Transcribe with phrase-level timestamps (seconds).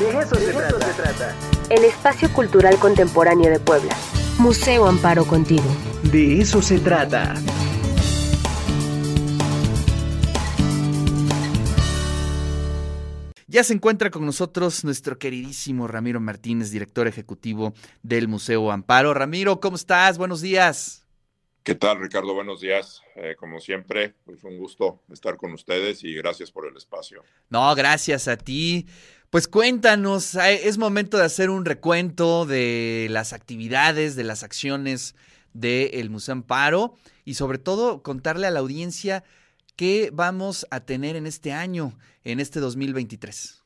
[0.00, 0.86] De eso, se, trata.
[0.86, 1.36] se trata.
[1.68, 3.94] El espacio cultural contemporáneo de Puebla.
[4.38, 5.64] Museo Amparo contigo.
[6.04, 7.34] De eso se trata.
[13.46, 19.12] Ya se encuentra con nosotros nuestro queridísimo Ramiro Martínez, director ejecutivo del Museo Amparo.
[19.12, 20.16] Ramiro, ¿cómo estás?
[20.16, 21.06] Buenos días.
[21.62, 22.32] ¿Qué tal, Ricardo?
[22.32, 23.02] Buenos días.
[23.16, 27.22] Eh, como siempre, pues un gusto estar con ustedes y gracias por el espacio.
[27.50, 28.86] No, gracias a ti.
[29.30, 35.14] Pues cuéntanos, eh, es momento de hacer un recuento de las actividades, de las acciones
[35.52, 39.22] del Museo Amparo y sobre todo contarle a la audiencia
[39.76, 43.62] qué vamos a tener en este año, en este 2023.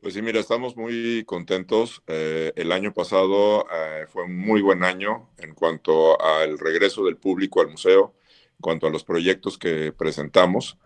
[0.00, 2.02] Pues sí, mira, estamos muy contentos.
[2.06, 7.18] Eh, el año pasado eh, fue un muy buen año en cuanto al regreso del
[7.18, 8.14] público al museo,
[8.52, 10.78] en cuanto a los proyectos que presentamos.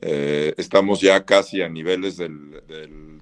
[0.00, 2.62] Eh, estamos ya casi a niveles del,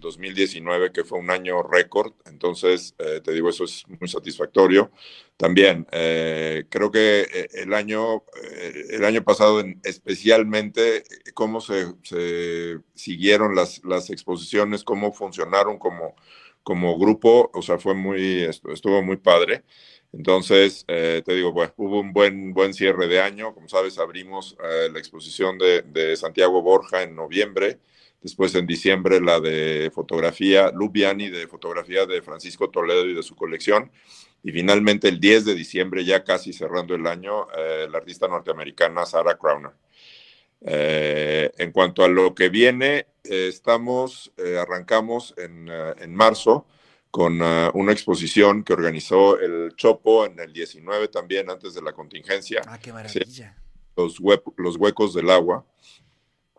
[0.01, 2.13] 2019, que fue un año récord.
[2.27, 4.91] Entonces, eh, te digo, eso es muy satisfactorio.
[5.37, 8.25] También, eh, creo que el año,
[8.91, 11.87] el año pasado, especialmente, cómo se,
[12.95, 16.17] siguieron las, las, exposiciones, cómo funcionaron como,
[16.63, 19.65] como grupo, o sea, fue muy, estuvo muy padre.
[20.13, 23.55] Entonces, eh, te digo, pues hubo un buen, buen cierre de año.
[23.55, 27.79] Como sabes, abrimos eh, la exposición de, Santiago Borja en noviembre.
[28.21, 33.35] Después, en diciembre, la de fotografía, Lubiani, de fotografía de Francisco Toledo y de su
[33.35, 33.91] colección.
[34.45, 39.07] Y finalmente, el 10 de diciembre, ya casi cerrando el año, eh, la artista norteamericana
[39.07, 39.73] Sarah Crowner.
[40.65, 46.67] En cuanto a lo que viene, estamos, arrancamos en, en marzo
[47.13, 52.63] con una exposición que organizó el Chopo en el 19 también, antes de la contingencia.
[52.67, 53.55] Ah, qué maravilla.
[53.95, 54.19] Los,
[54.57, 55.67] los huecos del agua.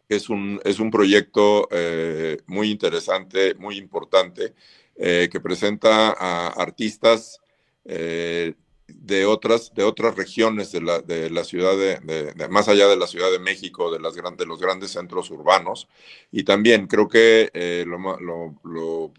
[0.08, 4.54] Es un, es un proyecto eh, muy interesante, muy importante,
[4.96, 7.42] eh, que presenta a artistas
[7.84, 8.54] eh,
[8.88, 13.07] de, otras, de otras regiones de la, de la ciudad, de, más allá de la
[13.07, 15.88] Ciudad de México, de, las, de los grandes centros urbanos.
[16.31, 17.50] Y también creo que
[17.85, 19.13] lo, lo,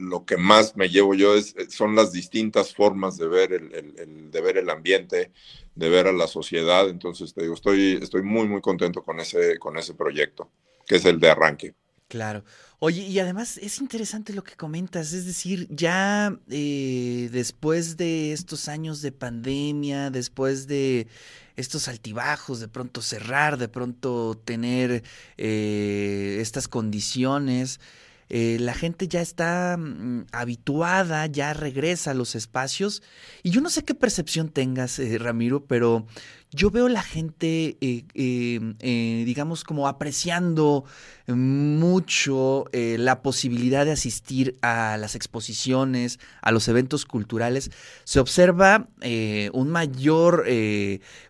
[0.00, 4.30] lo que más me llevo yo es, eh, son las distintas formas de ver el,
[4.30, 5.32] de ver el ambiente,
[5.74, 6.88] de ver a la sociedad.
[6.88, 10.50] Entonces, te digo, estoy, estoy muy, muy contento con ese, con ese proyecto,
[10.86, 11.74] que es el de arranque.
[12.08, 12.42] Claro.
[12.78, 18.68] Oye, y además es interesante lo que comentas, es decir, ya eh, después de estos
[18.68, 21.06] años de pandemia, después de
[21.56, 25.02] estos altibajos, de pronto cerrar, de pronto tener
[25.36, 27.78] eh, estas condiciones,
[28.30, 33.02] eh, la gente ya está mm, habituada, ya regresa a los espacios.
[33.42, 36.06] Y yo no sé qué percepción tengas, eh, Ramiro, pero
[36.50, 40.84] yo veo la gente, eh, digamos, como apreciando
[41.26, 47.70] mucho la posibilidad de asistir a las exposiciones, a los eventos culturales.
[48.04, 48.88] Se observa
[49.52, 50.46] un mayor,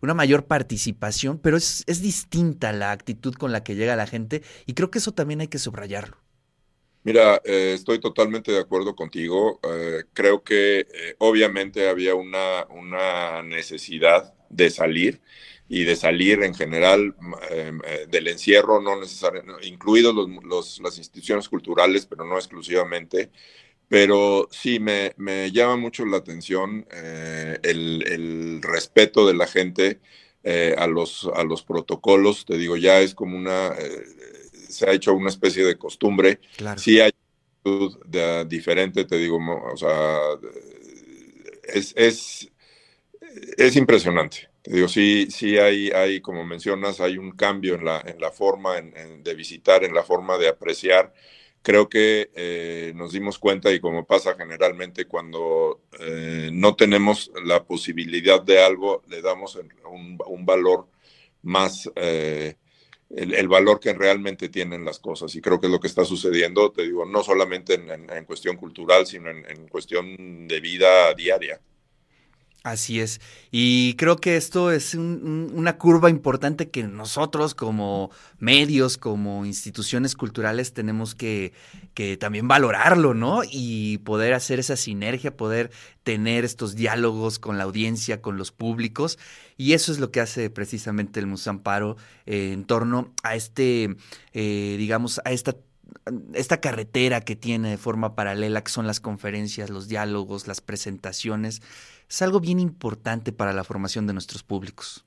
[0.03, 4.75] una mayor participación, pero es distinta la actitud con la que llega la gente y
[4.75, 6.28] creo que eso también hay que subrayarlo.
[7.08, 9.60] Mira, eh, estoy totalmente de acuerdo contigo.
[9.62, 15.22] Eh, creo que eh, obviamente había una, una, necesidad de salir
[15.70, 17.14] y de salir en general
[17.50, 17.80] em,
[18.10, 20.14] del encierro, no necesariamente, incluidos
[20.44, 23.30] los, las instituciones culturales, pero no exclusivamente.
[23.88, 26.86] Pero sí, me, me llama mucho la atención
[27.62, 30.00] el, el, respeto de la gente
[30.76, 32.44] a, los, a los protocolos.
[32.44, 33.74] Te digo, ya es como una
[34.68, 36.40] se ha hecho una especie de costumbre.
[36.76, 37.12] Sí hay
[38.06, 40.18] de, diferente, te digo, o sea,
[41.64, 42.50] es, es,
[43.56, 44.48] es impresionante.
[44.62, 48.30] Te digo, sí, sí hay, hay, como mencionas, hay un cambio en la, en la
[48.30, 51.12] forma de visitar, en la forma de apreciar.
[51.62, 57.64] Creo que eh, nos dimos cuenta y como pasa generalmente cuando eh, no tenemos la
[57.64, 59.56] posibilidad de algo, le damos
[59.90, 60.86] un, un valor
[61.42, 62.56] más, eh,
[63.10, 65.34] el, valor que realmente tienen las cosas.
[65.34, 69.06] Y creo que es lo que está sucediendo, te digo, no solamente en, cuestión cultural,
[69.06, 71.60] sino en, cuestión de vida diaria.
[72.68, 73.20] Así es.
[73.50, 80.74] Y creo que esto es una curva importante que nosotros como medios, como instituciones culturales
[80.74, 81.54] tenemos que,
[81.94, 83.41] que, también valorarlo, ¿no?
[83.50, 85.70] Y poder hacer esa sinergia, poder
[86.03, 89.18] tener estos diálogos con la audiencia, con los públicos.
[89.56, 93.97] Y eso es lo que hace precisamente el Museo Amparo eh, en torno a este,
[94.34, 95.56] eh, digamos, a esta
[96.34, 101.63] esta carretera que tiene de forma paralela, que son las conferencias, los diálogos, las presentaciones,
[102.09, 105.05] es algo bien importante para la formación de nuestros públicos.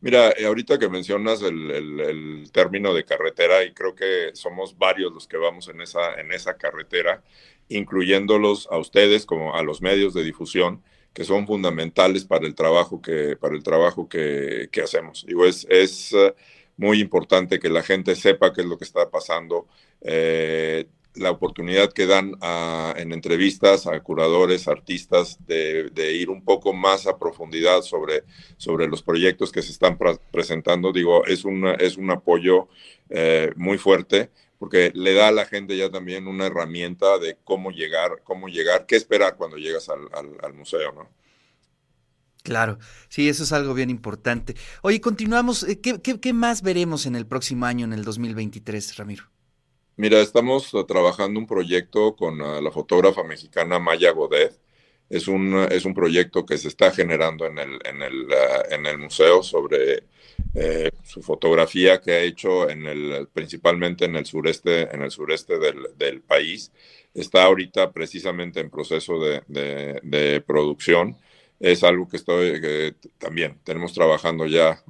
[0.00, 5.26] Mira, eh, ahorita que mencionas el, término de carretera, y creo que somos varios los
[5.26, 7.22] que vamos en esa, en esa carretera,
[7.68, 10.82] incluyéndolos a ustedes como a los medios de difusión,
[11.12, 15.24] que son fundamentales para el trabajo que, para el trabajo que, que hacemos.
[15.26, 16.34] Digo, es, es eh,
[16.76, 19.66] muy importante que la gente sepa qué es lo que está pasando.
[20.08, 20.86] Eh,
[21.16, 22.34] la oportunidad que dan
[22.96, 28.24] en entrevistas a curadores, artistas, de, ir un poco más a profundidad sobre,
[28.56, 29.98] sobre los proyectos que se están
[30.30, 32.68] presentando, digo, es, una, es un apoyo
[33.08, 37.70] eh, muy fuerte porque le da a la gente ya también una herramienta de cómo
[37.70, 41.10] llegar, cómo llegar, qué esperar cuando llegas al, museo, ¿no?
[42.42, 42.78] Claro,
[43.08, 44.54] sí, eso es algo bien importante.
[44.82, 45.64] Oye, continuamos.
[45.64, 49.24] Eh, ¿Qué, qué, qué más veremos en el próximo año, en el 2023, Ramiro?
[49.98, 54.52] Mira, estamos trabajando un proyecto con ah, la fotógrafa mexicana Maya Godet.
[55.08, 58.84] Es un, es un proyecto que se está generando en el, en el, ah, en
[58.86, 60.02] el museo sobre
[60.54, 65.58] eh, su fotografía que ha hecho en el, principalmente en el sureste, en el sureste
[65.58, 66.72] del, del país.
[67.14, 69.42] Está ahorita precisamente en proceso de,
[70.02, 71.16] de producción
[71.60, 74.82] es algo que estoy también tenemos trabajando ya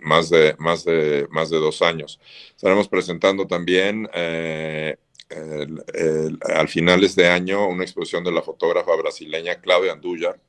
[0.00, 2.18] más, de, más, de, más de dos años.
[2.56, 4.96] Estaremos presentando también eh,
[6.54, 10.40] al finales de año una exposición de la fotógrafa brasileña Claudia Andújar,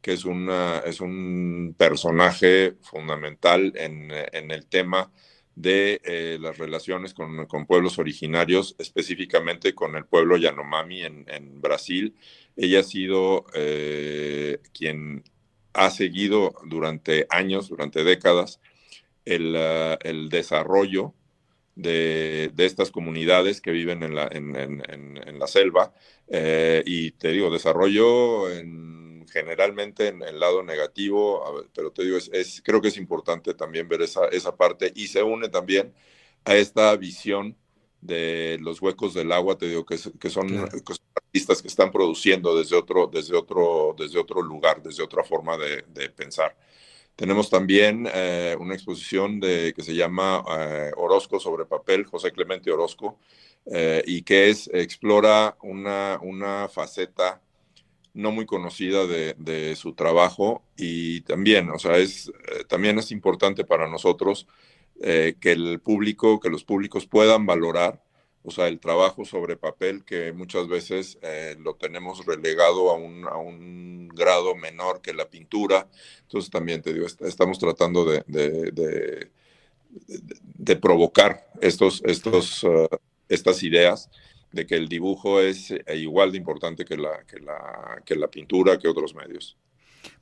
[0.00, 5.10] que es, una, es un personaje fundamental en, en el tema
[5.58, 11.60] de eh, las relaciones con, con, pueblos originarios, específicamente con el pueblo Yanomami en, en
[11.60, 12.14] Brasil.
[12.58, 15.24] Ella ha sido eh, quien
[15.72, 18.60] ha seguido durante años, durante décadas,
[19.24, 19.56] el,
[20.02, 21.14] el desarrollo
[21.78, 25.94] de, estas comunidades que viven en la, selva.
[26.26, 32.62] Eh, y te digo, desarrollo en generalmente en el lado negativo, pero te digo, es,
[32.64, 35.94] creo que es importante también ver esa, esa parte y se une también
[36.44, 37.54] a esta visión
[38.00, 40.48] de los huecos del agua, te digo que, que, son,
[41.14, 46.10] artistas que están produciendo desde otro, desde otro, desde otro lugar, desde otra forma de,
[46.10, 46.56] pensar.
[47.16, 52.70] Tenemos también eh, una exposición de, que se llama eh, Orozco sobre papel, José Clemente
[52.70, 53.18] Orozco,
[53.66, 57.40] eh, y que es, explora una, una faceta
[58.18, 63.64] no muy conocida de, su trabajo y también, o sea, es, eh, también es importante
[63.64, 64.48] para nosotros
[65.00, 68.02] eh, que el público, que los públicos puedan valorar,
[68.42, 73.26] o sea, el trabajo sobre papel que muchas veces eh, lo tenemos relegado a un,
[73.26, 75.86] a un, grado menor que la pintura.
[76.22, 79.30] Entonces también te digo, estamos tratando de, de,
[79.90, 82.66] de, provocar estos, estos,
[83.28, 84.10] estas ideas
[84.52, 88.28] de que el dibujo es eh, igual de importante que la, que la, que la
[88.28, 89.56] pintura, que otros medios.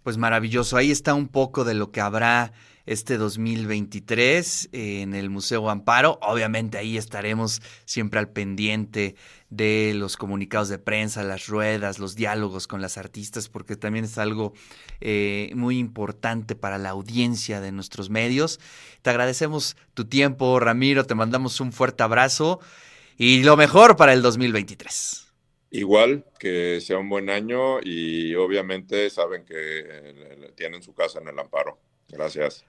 [0.02, 2.52] Pues maravilloso, ahí está un poco de lo que habrá
[2.86, 6.18] este 2023 en el Museo Amparo.
[6.22, 9.16] Obviamente ahí estaremos siempre al pendiente
[9.50, 14.18] de los comunicados de prensa, las ruedas, los diálogos con las artistas, porque también es
[14.18, 14.54] algo
[15.00, 18.60] eh, muy importante para la audiencia de nuestros medios.
[19.02, 22.60] Te agradecemos tu tiempo, Ramiro, te mandamos un fuerte abrazo
[23.18, 25.26] y lo mejor para el 2023.
[25.70, 31.28] Igual, que sea un buen año y obviamente saben que eh, tienen su casa en
[31.28, 31.78] el amparo.
[32.08, 32.64] Gracias.